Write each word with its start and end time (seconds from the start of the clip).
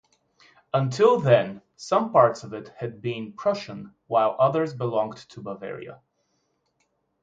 Until 0.73 1.19
then, 1.19 1.61
some 1.75 2.11
parts 2.11 2.43
of 2.43 2.53
it 2.53 2.69
had 2.69 3.03
been 3.03 3.33
Prussian 3.33 3.93
while 4.07 4.35
others 4.39 4.73
belonged 4.73 5.17
to 5.29 5.41
Bavaria. 5.43 6.01